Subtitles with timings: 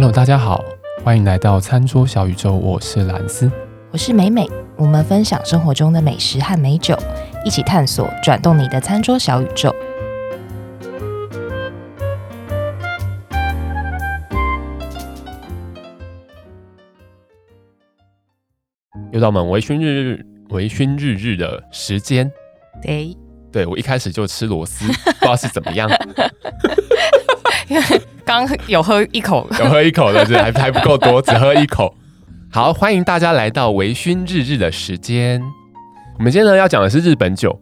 [0.00, 0.64] Hello，大家好，
[1.04, 3.52] 欢迎来到餐桌小宇宙，我是兰斯，
[3.90, 6.96] 我是美美，我们分享生活中的美食和美酒，
[7.44, 9.70] 一起探索转动你的餐桌小宇宙。
[19.12, 22.32] 又到我们微醺日日、微醺日日的时间。
[22.80, 23.14] 对，
[23.52, 25.86] 对我一开始就吃螺丝，不知道是怎么样。
[27.68, 27.82] 因为
[28.30, 31.92] 刚有喝一口，有喝一口的，是 还还不够多，只喝一口。
[32.48, 35.42] 好，欢迎大家来到微醺日日的时间。
[36.16, 37.60] 我们今天呢要讲的是日本酒。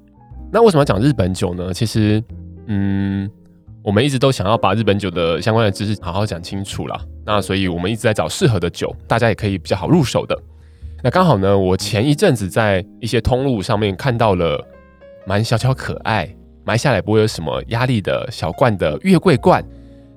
[0.53, 1.73] 那为什么要讲日本酒呢？
[1.73, 2.23] 其实，
[2.67, 3.27] 嗯，
[3.83, 7.01] 我们一直都想要把日本酒的相关的知识好好讲清楚啦。
[7.25, 10.39] 那所以我们一直在找适合的酒，大家也可以比较好入手的。
[11.03, 14.63] 那刚好呢，我前一阵子在一些通路上面看到了
[15.27, 16.29] 蛮小巧可爱、
[16.63, 19.65] 买下来不会有什么压力的小罐的月桂冠。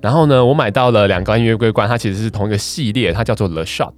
[0.01, 3.93] 然后呢，我买到了两罐月桂冠，它其实是同一个系列，它叫做 The Shot。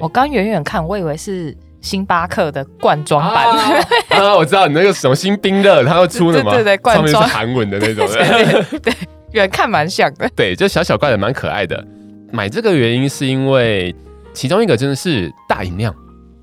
[0.00, 3.46] 我刚远远看，我以为是星巴克的罐装版。
[3.48, 3.84] 啊，
[4.16, 6.52] 啊，我知道你那个什么新冰乐，它会出的嘛？
[6.52, 8.08] 对对对，罐装上面是韩文的那种。
[8.80, 8.94] 对，
[9.32, 10.26] 远看蛮像的。
[10.34, 11.84] 对，就小小罐的，蛮可爱的。
[12.32, 13.94] 买这个原因是因为
[14.32, 15.94] 其中一个真的是大饮量，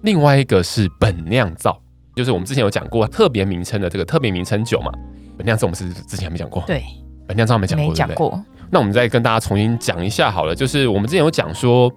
[0.03, 1.81] 另外一个是本酿造。
[2.17, 4.91] 就是我们之前有讲过特别名称的这个特别名称酒嘛，
[5.37, 6.83] 本酿造我们是之前还没讲过，对，
[7.27, 8.43] 本酿造没讲过，没讲过。
[8.69, 11.89] 那我们再跟大家重新讲一下好了，就是我们之前有讲说，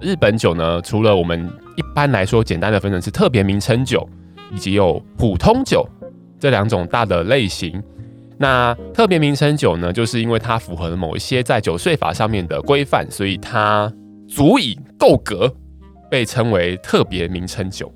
[0.00, 4.06] 日本酒呢，除了我们一般来说简单的分成是特别名称酒
[4.52, 5.88] 以及有普通酒
[6.38, 7.82] 这两种大的类型。
[8.36, 13.92] 那特别名称酒呢，就是因为它符合了某一些在酒税法上面的规范，所以它
[14.26, 15.54] 足以够格
[16.10, 17.92] 被称为特别名称酒。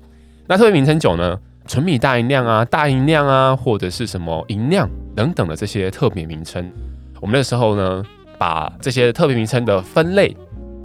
[0.47, 1.35] 那特别名称酒呢，
[1.67, 6.71] 纯米大吟酿啊，大吟酿啊，或者是什么吟酿等等的这些特别名称，
[7.19, 8.03] 我们那时候呢，
[8.37, 10.35] 把这些特别名称的分类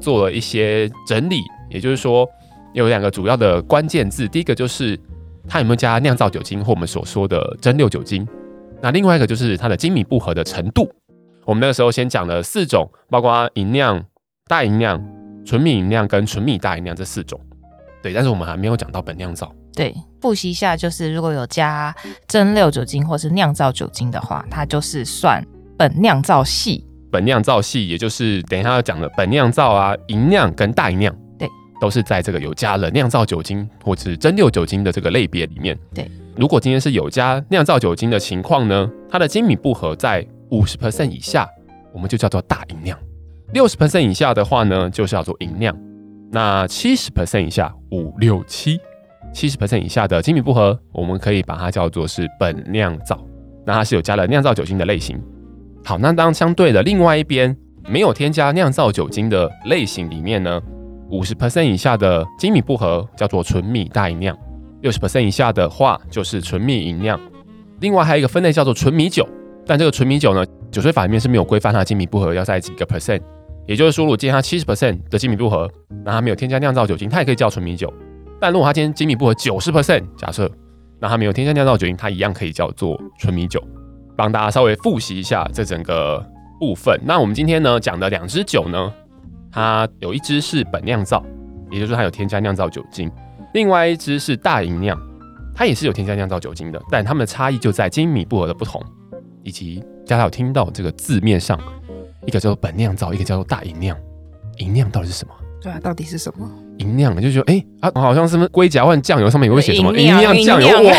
[0.01, 1.43] 做了一些整理。
[1.69, 2.29] 也就是说，
[2.73, 4.99] 有两个主要的关键字，第一个就是
[5.47, 8.27] 它有没有加酿造酒精或我们所说的蒸馏酒精。
[8.81, 10.91] 那另外一个就是它的精米步合的程度。
[11.45, 14.03] 我们那时候先讲了四种，包括吟酿、
[14.47, 15.01] 大吟酿、
[15.45, 17.39] 纯米吟酿跟纯米大吟酿这四种。
[18.03, 19.55] 对，但是我们还没有讲到本酿造。
[19.75, 21.95] 对，复习一下，就是如果有加
[22.27, 25.43] 蒸馏酒精或是酿造酒精的话，它就是算
[25.79, 26.85] 本酿造系。
[27.11, 31.49] 本酿造系，也就是等一下要讲的本酿造啊，银酿跟大银酿，对，
[31.81, 35.77] 都是在这个有加了酿造酒精或是蒸馏酒精的这个类别里面。
[35.95, 41.49] 对，如果今天是有加酿造酒精的情况呢，它的精米不合在五十 percent 以下，
[41.93, 42.97] 我们就叫做大银酿；
[43.53, 45.75] 六十 percent 以下的话呢，就是叫做银酿；
[46.31, 48.79] 那七十 percent 以下，五六七。
[49.33, 53.25] 七十 percent 以下的精米步合，我们可以把它叫做是本酿造，
[53.65, 55.21] 那它是有加了酿造酒精的类型。
[55.85, 57.57] 好，那当相对的另外一边
[57.89, 60.61] 没有添加酿造酒精的类型里面呢，
[61.11, 64.37] 五十 percent 以下的精米步合叫做纯米大酿，
[64.83, 67.19] 六十 percent 以下的话就是纯米吟酿。
[67.81, 69.27] 另外还有一个分类叫做纯米酒，
[69.65, 73.23] 但这个纯米酒呢，酒税法里面是没有规范它的精米步合要在几个 percent，
[73.67, 75.71] 也就是说，如果今天它七十 percent 的精米步合，
[76.05, 77.91] 那它没有添加酿造酒精，它也可以叫纯米酒。
[78.41, 80.51] 但如果它今天精米步合九十 percent，假设，
[80.99, 83.63] 那它没有添加酿造酒精，它一样可以叫做纯米酒。
[84.17, 86.25] 帮大家稍微复习一下这整个
[86.59, 86.99] 部分。
[87.05, 88.93] 那我们今天呢讲的两支酒呢，
[89.51, 91.25] 它有一支是本酿造，
[91.71, 93.09] 也就是说它有添加酿造酒精；
[93.55, 94.99] 另外一支是大吟酿，
[95.55, 98.83] 它也是有添加酿造酒精的，但它们的差异就在精米步合的不同，
[99.43, 101.59] 以及大家有听到这个字面上，
[102.27, 103.97] 一个叫做本酿造，一个叫做大吟酿。
[104.59, 105.33] 吟酿到底是什么？
[105.63, 106.49] 对啊，到底是什么？
[106.79, 110.95] 银酿就觉得哎啊，好像是不是龟甲换酱油上面也会写什么银酿酱油哇？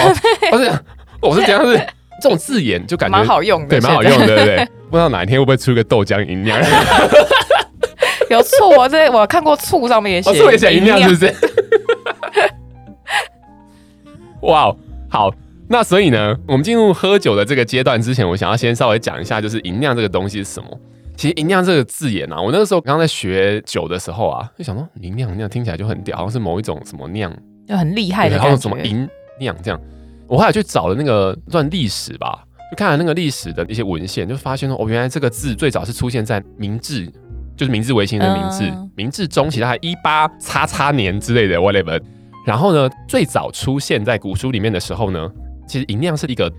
[0.52, 0.72] 不是，
[1.20, 1.76] 我是这样是
[2.22, 4.68] 这种字眼就感觉蛮好用的，对，蛮好用的，对不对？
[4.92, 6.60] 不知道哪一天会不会出一个豆浆银酿？
[8.30, 11.34] 有醋啊，这我看过醋上面也写，醋也写吟酿，是不是？
[14.42, 14.74] 哇，
[15.10, 15.34] 好，
[15.68, 20.68] 那所以呢，我们进入喝酒的这个阶段之前，我想要先稍微讲一下，就是银酿这个东西是什么。
[21.22, 27.32] 其实银酿这个字眼啊，我那个时候刚刚在学酒的时候啊，就想说银酿那样听起来就很屌，好像是某一种什么酿，
[27.68, 28.38] 就很厉害的。
[28.38, 29.08] 然后什么银
[29.40, 29.80] 酿这样，
[30.28, 37.06] 我后来去找了那个段历史吧，就看了那个历史的一些文献，就发现说哦，原来这个字最早是出现在明治，
[37.56, 42.02] 就是明治维新的明治，嗯、明治中期，大概一八叉叉年之类的 whatever。
[42.48, 45.32] 然后呢，最早出现在古书里面的时候呢，
[45.68, 46.52] 其实银酿是一个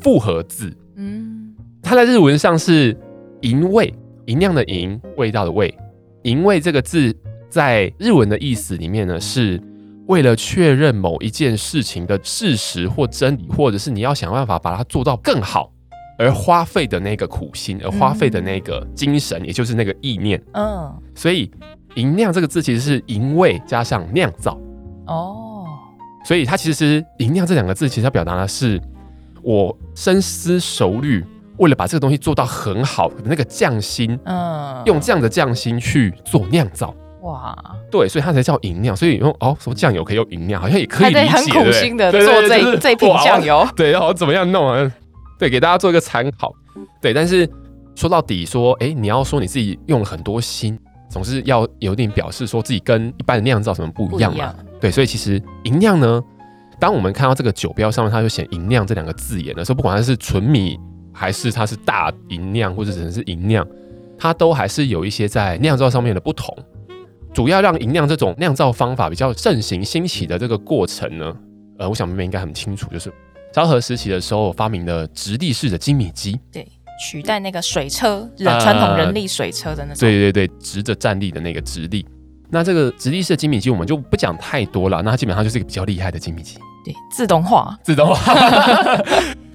[0.00, 2.96] 复合字，嗯，它在日文上是。
[3.42, 3.92] 吟味，
[4.26, 5.72] 银酿的银，味道的味。
[6.22, 7.14] 银味这个字
[7.48, 9.62] 在日文的意思里面呢，是
[10.06, 15.72] 为了确认某一件事情的事实或真理，或者是你要想办法把它做到更好，
[16.18, 20.42] 而花费的那个苦心，而花费的那个精神，也就是那个意念。
[20.54, 21.50] 嗯，所以
[21.94, 24.58] 银酿这个字其实是银味加上酿造。
[25.06, 25.64] 哦，
[26.24, 28.80] 所以它其实银酿这两个字，其实要表达的是
[29.42, 31.24] 我深思熟虑，
[31.58, 34.18] 为了把这个东西做到很好那个匠心。
[34.24, 36.94] 嗯，用这样的匠心去做酿造。
[37.22, 37.56] 哇，
[37.90, 38.96] 对，所以它才叫银酿。
[38.96, 41.26] 所以用哦，什么酱油可以用银酿，好像也可以理解。
[41.26, 44.92] 很苦心的做这这瓶酱油，对，然后怎么样弄啊？
[45.38, 46.52] 对，给大家做一个参考。
[47.00, 47.48] 对，但是
[47.94, 50.78] 说到底，说，哎，你要说你自己用了很多心，
[51.10, 54.54] 总是要有点表示说自己跟一般的酿造什么不一样嘛。
[54.80, 56.22] 对，所以其实银酿呢，
[56.78, 60.78] 当我们看到这个酒标上面，它就写银酿这两个字眼的时候，不管它是纯米
[61.16, 63.66] 还是它是大银酿，或者只能是银酿，
[64.18, 66.54] 它都还是有一些在酿造上面的不同。
[67.32, 71.36] 主要让银酿这种酿造方法比较盛行兴起的这个过程呢，
[71.78, 73.12] 呃，我想妹妹应该很清楚，就是
[73.52, 76.66] 昭和时期的时候发明的直立式的精米机，对，
[77.02, 82.06] 取代那个水车，人传统人力水车的那种，对对对，直着站立的那个直立。
[82.48, 88.34] 那这个直立式的精米机我们就不讲太多了，那它基本上就是一个比较厉害的精米机，对，自动化， 自动化。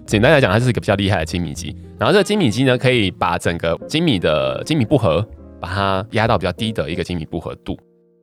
[0.06, 1.76] 简单来讲，它是一个比较厉害的精米机。
[1.98, 5.26] 然后这个精米机呢，可以把整个精米的精米不合。
[5.62, 7.78] 把它压到比较低的一个精米不合度，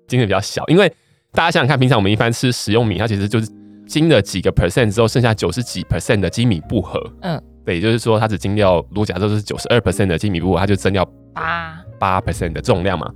[0.08, 0.92] 精的比较小，因为
[1.30, 3.48] 大家想想看，平常我们一般吃食用米，它其实就是
[3.86, 13.08] 精了几个 percent 之后，剩下九十几 percent 的精米不合，嗯，对，也就是说它只精掉，如果假设是九十二 percent 的精米不合，它就增掉八八 percent 的重量嘛，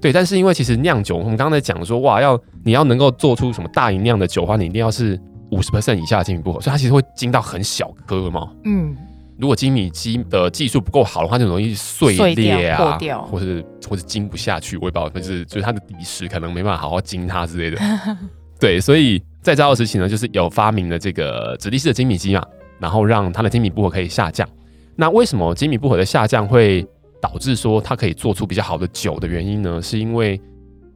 [0.00, 8.96] 对，但是因为其实酿酒，我们刚才讲说，哇，要你要能够做出什么大吟酿的酒的话，你一定要是五十 percent 以下的精米不合，所以它其实会精到很小颗嘛，嗯。
[9.36, 17.76] 如果精米机的技术不够好的话，就容易碎裂啊，破掉，或是或是精不下去，我也不知道，就是就是它的底石可能没办法好好精它之类的。
[18.60, 22.46] 对，所以在这二时期呢，就是有发明了这个直立式的精米机嘛，
[22.78, 24.48] 然后让它的精米不合可以下降。
[24.94, 26.86] 那为什么精米不合的下降会
[27.20, 29.82] 导致说它可以做出比较好的酒的原因呢？
[29.82, 30.40] 是因为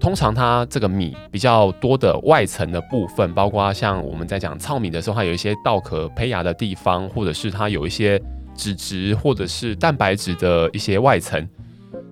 [0.00, 8.20] 通常它这个米比较多的外层的部分，包括像我们在讲糙米的时候，它有一些稻壳胚芽的地方，或者是它有一些
[8.54, 11.46] 脂质或者是蛋白质的一些外层，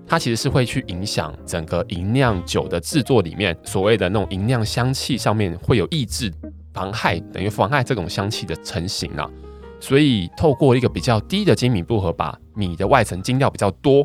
[0.06, 6.32] 它其实是会去影响整个银酿酒的制作里面所谓的那种银酿香气上面会有抑制、
[6.74, 9.30] 妨害，等于妨害这种香气的成型啊。
[9.78, 14.04] 所以透过一个比较低的精米步合，把米的外层精料比较多。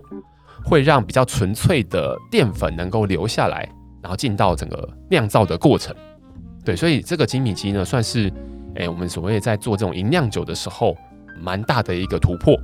[0.63, 3.67] 会让比较纯粹的淀粉能够留下来，
[4.01, 5.95] 然后进到整个酿造的过程。
[6.63, 8.31] 对，所以这个精米机呢，算是
[8.75, 10.95] 诶我们所谓在做这种银酿酒的时候，
[11.41, 12.55] 蛮大的一个突破。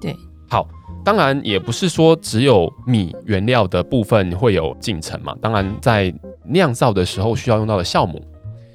[0.00, 0.14] 对，
[0.48, 0.66] 好，
[1.04, 5.34] 当然也不是说只有米原料的部分会有进程嘛。
[5.42, 6.14] 当然，在
[6.44, 8.24] 酿造的时候需要用到的酵母，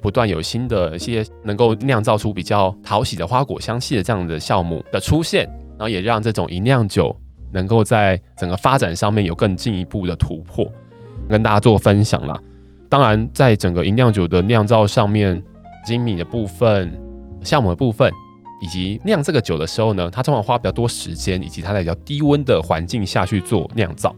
[0.02, 7.16] 不断有新的一些能够酿造出比较讨喜的花果香气的这样的酵母的出现，然后也让这种银酿酒。
[7.52, 10.70] 能够在整个发展上面有更进一步的突破，
[11.28, 12.38] 跟大家做分享啦。
[12.88, 15.42] 当然，在整个银酿酒的酿造上面，
[15.84, 16.92] 精米的部分、
[17.42, 18.12] 酵母的部分，
[18.60, 24.14] 以及酿这个酒的时候呢，它通常花比较多时间，以及它在比较低温的环境下去做酿造。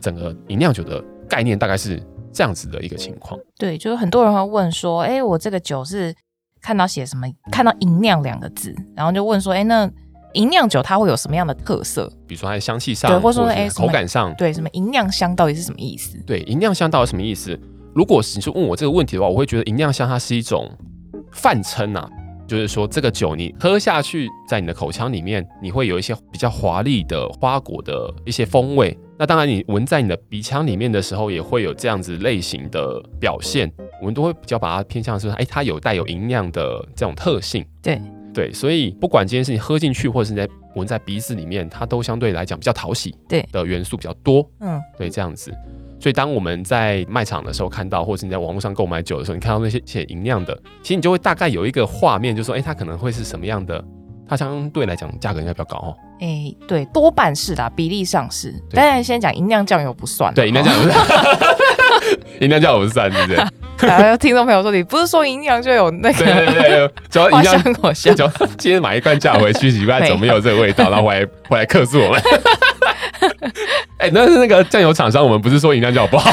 [0.00, 3.38] 整个银酿酒的概念大概是这样子的一个情况。
[3.58, 6.14] 对，就是很多人会问说，哎、我这个酒是
[6.60, 9.90] 看到写什么，看到银酿两个字，然后就问说，哎、那。
[10.34, 12.10] 吟酿酒它会有什么样的特色？
[12.26, 16.16] 比如说它的香气上，对，或者说哎口感上，对，什么银酿香到底是什么意思？
[16.26, 17.58] 对，银酿香到底什么意思？
[17.94, 20.70] 如果是你说问我这个问题的话，我会觉得银酿香它是一种
[21.32, 22.08] 泛称啊，
[22.46, 28.96] 就是说这个酒你喝下去，在你的口腔里面，你会有一些比较华丽的花果的一些风味。
[29.18, 33.70] 那当然，你闻在你的鼻腔里面的时候，也会有这样子类型的表现。
[34.00, 37.62] 我们都会比较把它偏向是说，哎，它有带有银酿的这种特性。
[37.82, 38.00] 对。
[38.32, 44.48] 对，所以不管今天是你喝进去，或者是你在闻在鼻子里面，它都相对来讲比较讨喜，对的元素比较多。
[44.60, 45.52] 嗯，对，这样子。
[45.98, 53.84] 所以当我们在卖场的时候看到，或者是你在网络上购买酒的时候，你看到那些写银酿的，其实你就会大概有一个画面，就是说，哎，它可能会是什么样的？
[54.26, 55.96] 它相对来讲价格应该比较高哦。
[56.20, 58.54] 哎，对，多半是的，比例上是。
[58.70, 60.32] 当然，先讲银酿酱油不算。
[60.32, 60.88] 对，银酿酱油
[62.16, 62.40] 不算。
[62.40, 63.46] 吟酿酱油不算，是不是？
[63.86, 66.24] 然后听众朋友说：“你不是说吟酿就有那个？
[66.24, 68.14] 对对对，主要 吟酿，我想，
[68.58, 70.90] 今天买一罐酱回去，奇怪怎么没有 这个味道？
[70.90, 72.20] 然后回来回来客诉我们。
[73.98, 76.30] 哎、欸，那是那个酱油厂商，我们不是说吟酿酱油不好。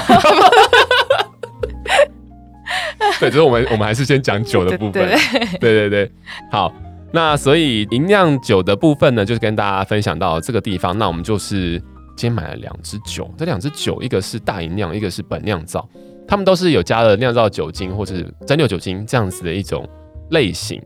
[3.20, 4.94] 对，就是我们我们还是先讲酒的部分。
[4.94, 6.12] 对对对，对对对，
[6.52, 6.74] 好。
[7.12, 10.96] 那所以吟酿酒的部分呢，就是跟大家分享到这个地方。
[10.98, 11.82] 那我们就是
[12.18, 15.88] 今天买了两支酒，这两支酒一个是大吟酿，一个是本酿造。
[16.28, 19.88] 他们都是有加了酿造酒精或者是蒸馏酒精这样子的一种
[20.32, 20.82] 类型，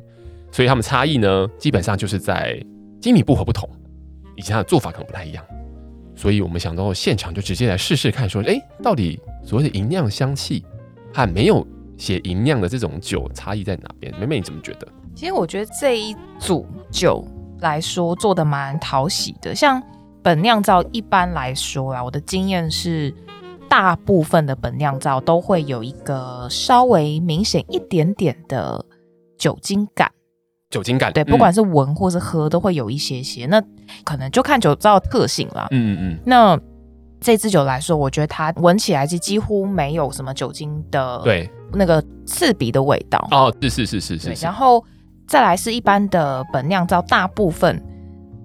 [0.52, 2.64] 所以他们差异呢，基本上就是在
[3.00, 3.68] 精米步合不同。
[4.38, 5.46] 以及它的做法可能不太一样。
[6.16, 10.64] 所以我们想到现场就直接来试试看，说，哎，到底所谓的吟酿香气
[11.14, 11.66] 和没有
[11.98, 14.12] 写吟酿的这种酒差异在哪边？
[14.20, 14.88] 美美你怎么觉得？
[15.14, 17.24] 其实我觉得这一组酒
[17.60, 19.54] 来说做的蛮讨喜的。
[19.54, 19.82] 像
[20.24, 23.14] 本酿造一般来说啊，我的经验是，
[23.68, 28.86] 大部分的本酿造都会有一个稍微明显一点点的
[29.38, 30.12] 酒精感。
[30.70, 33.46] 酒精感，对，不管是闻或是喝，都会有一些些。
[33.46, 33.64] 嗯、那
[34.06, 35.68] 可能就看酒造特性啦。
[35.72, 36.20] 嗯嗯嗯。
[36.26, 36.58] 那
[37.20, 43.28] 这支酒来说，我觉得它闻起来是几乎没有什么酒精的，对，那个刺鼻的味道。
[43.32, 44.46] 哦，是是是是是，是。
[44.46, 44.82] 然后
[45.28, 47.84] 再来是一般的本酿造，大部分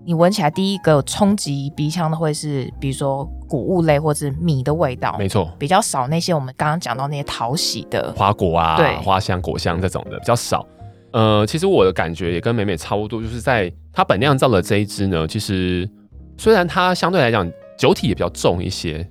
[0.07, 10.65] 你闻起来第一个冲击鼻腔的会是，比如说谷物类或是米的味道，没错，比较少那些我们刚刚讲到那些讨喜的花果啊，对，花香果香这种的比较少。
[11.11, 15.91] 呃，其实我的感觉也跟美美差不多，就是在它本酿造的这一支呢，其实
[16.39, 19.05] 虽然它相对来讲酒体也比较重一些，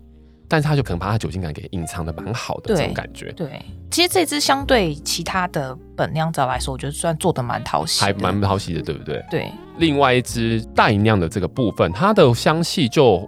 [0.48, 3.32] 但是它就可能把它酒精感给隐藏的蛮好的这种感觉。
[3.32, 9.24] 对，其实这支相对其他的本酿造来说，我觉得算做的蛮讨喜，还蛮讨喜的，对不对？
[9.30, 9.52] 对。
[9.78, 13.28] 另外一支大吟酿的这个部分，它的香气就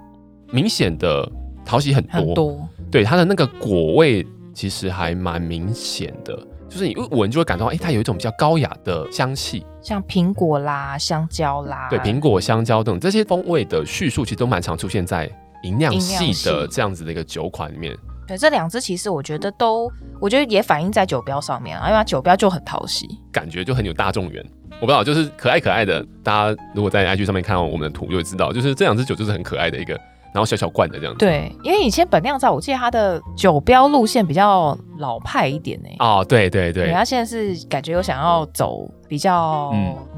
[0.52, 1.30] 明显的
[1.66, 2.70] 讨喜很多，很多。
[2.90, 6.38] 对，它的那个果味其实还蛮明显的。
[6.70, 15.30] 就是你一闻就会感到，哎、欸，它有一种比较高雅的香气，像苹果啦、香蕉啦，对，苹果、香蕉等这些风味的叙述，其实都蛮常出现在
[15.64, 17.96] 吟酿系的这样子的一个酒款里面。
[18.28, 24.46] 对，这两支其实我觉得都，我觉得也反映在酒标上面啊，因为它酒标就很讨喜，感觉就很有大众缘。
[24.80, 30.00] 我不知道，就是可爱可爱的，大家如果在 IG 上面看到我们的图，就会知道，就是这两支酒就是很可爱的一个。
[30.34, 35.90] 然后小小罐的这样子，对，因为以前本酿造，我记得它的酒标路线比较老派一点呢。
[35.98, 39.74] 哦，对对对，它现在是感觉有想要走比较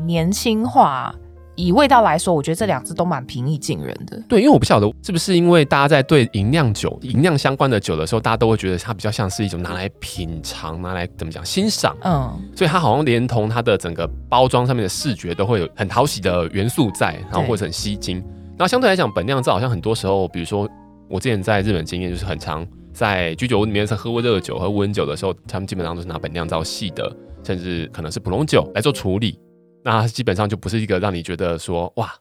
[0.05, 1.13] 年轻化。
[1.15, 1.21] 嗯、
[1.59, 4.17] 以味道来说，我觉得这两支都蛮平易近人的。
[4.29, 11.93] 对，因为我不晓得是不是因为大家在对吟酿酒、吟酿相关的酒的时候，大家都会觉得它比较像是一种拿来品尝、拿来怎么讲欣赏。
[12.05, 18.23] 嗯，所以它好像连同它的整个包装上面的视觉都会有很讨喜的元素在，然后或者很吸睛。
[18.57, 20.65] 那相对来讲，本酿造好像很多时候，比如说
[21.09, 27.13] 我之前在日本经验就是很常在居酒屋里面在喝过热酒和温酒的时候，他们基本上都是拿本酿造系的，
[27.43, 29.37] 甚至可能是普通酒来做处理。
[29.83, 32.13] 那基本上就不是一个让你觉得说哇，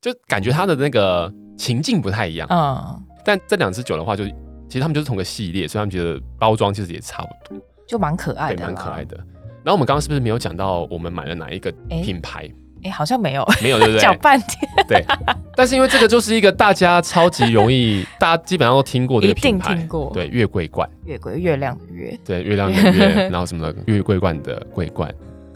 [0.00, 2.48] 就感觉它的那个情境不太一样。
[2.50, 3.02] 嗯。
[3.24, 4.30] 但这两支酒的话就，就
[4.68, 9.16] 其实他们就是同个系列，所以他们觉得包装其实也差不多，就蛮可爱的，蛮可爱的。
[9.62, 12.40] 然后我们刚刚是不是没有讲到我们买了哪一个品牌？
[12.40, 12.54] 欸
[12.84, 14.00] 哎、欸，好像没有，没有，对不对？
[14.02, 14.70] 讲半天。
[14.86, 15.02] 对，
[15.56, 20.10] 但是因为这个就是一个大家超级容易，大家基本上都听过的品牌，一定听过。
[20.12, 25.10] 对，月桂冠，月桂月亮的月，对，月亮的月， 然后什么的月桂冠的桂冠，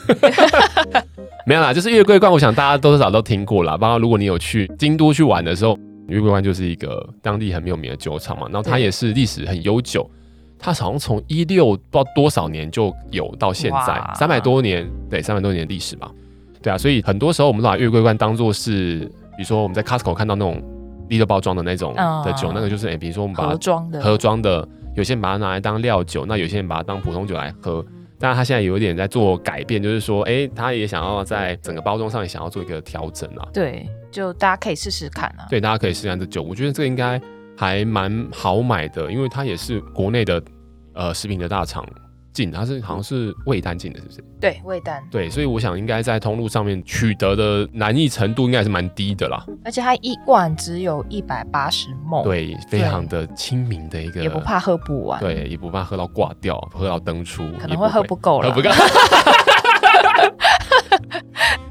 [1.47, 3.77] 没有啦，就是月桂冠，我想大家多少都听过啦。
[3.77, 10.09] 包括如果你有去京都去玩的时候，月桂冠就是一个当地很有名的酒厂嘛，然后它也是历史很悠久，
[10.59, 16.11] 它好像从一六不知道多少年就有到现在三百多年，对，三百多年的历史吧。
[16.63, 18.99] 对啊，所以很多时候我们都把月桂冠当做是，
[19.37, 20.63] 比如说我们在 Costco 看到那种
[21.09, 27.85] 利乐包装的那种的酒，嗯、那个就是哎，比如说我们把它盒装的，盒装的，有些人把它拿来当料酒，那有些人把它当普通酒来喝。
[28.19, 33.49] 当然，他现在有一点在做改变，就是说，哎，他也想要在整个包装上也想要做一个调整啊。
[33.53, 35.47] 对，就大家可以试试看啊。
[35.49, 37.21] 对，大家可以试试看这酒，我觉得这个应该
[37.57, 40.43] 还蛮好买的，因为它也是国内的
[40.95, 41.87] 呃食品的大厂。
[42.39, 44.25] 进，它是好像是未单进的，是不是？
[44.41, 45.03] 对，未单。
[45.11, 49.45] 对，所以我想应该在通路上面取得的难易程度应该还是蛮低的啦。
[49.65, 58.71] 而且它一罐只有一百八十 ml，对，非常的亲民的一个，也不怕喝不完，对，也不怕喝到挂掉，喝到登出，可能会喝不够了，喝不够。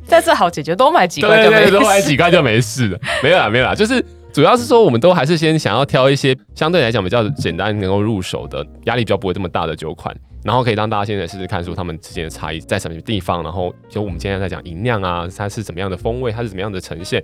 [0.09, 2.99] 但是好解决，多买几罐就没事，多买几罐就没事了。
[3.23, 10.15] 没有啦，没有啦，就是主要是说我们都还是先想要挑一些相对来讲比较简单能够入手的，压力比较不会这么大的酒款。
[10.47, 13.43] 然后可以让大家现在试试看，说他们之间的差异在什么地方。
[13.43, 17.21] 然后就我们今天在讲吟酿啊，它是怎么样的风味，它是怎么样的呈现，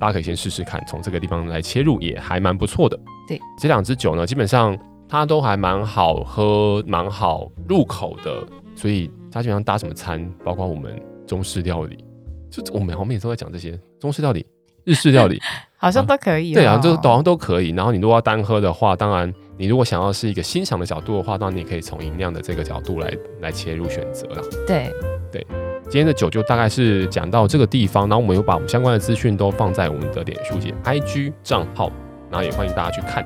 [0.00, 2.98] 大家可以先试试看，从这个地方来切入也还蛮不错的。
[3.28, 4.76] 对，这两支酒呢，基本上
[5.08, 12.04] 它都还蛮好喝，蛮好入口的，所以它基本上搭什么餐，包括我们中式料理，
[12.50, 14.44] 就我们好像每次都在讲这些中式料理、
[14.82, 15.40] 日式料理，
[15.78, 16.56] 好像都可以、哦啊。
[16.56, 17.70] 对啊，就好像都可以。
[17.70, 19.32] 然后你如果要单喝的话，当然。
[19.60, 23.12] 你如果想要是一个欣赏的角度的话，那你可以从音量的这个角度来
[23.42, 24.42] 来切入选择了。
[24.66, 24.90] 对
[25.30, 25.46] 对，
[25.82, 31.92] 今天的酒就大概是讲到这个地方，然后我们有把我们相关的资讯都放在我们的脸书及 IG 账号，
[32.30, 33.22] 然后也欢迎大家去看。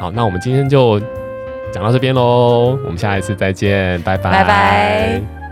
[0.00, 1.00] 好，那我们今天就
[1.72, 4.30] 讲到这边喽，我们下一次再见，拜拜。
[4.30, 5.43] 拜拜。